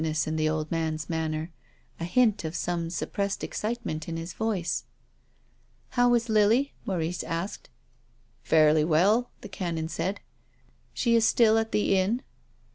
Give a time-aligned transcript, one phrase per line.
[0.01, 1.51] 253 ness in the old man's manner,
[1.99, 4.85] a hint of some sup pressed excitement in his voice."
[5.91, 7.69] How is Lily?" Maurice asked."
[8.41, 10.19] Fairly well," the Canon said."
[10.95, 12.23] She is still at the inn?"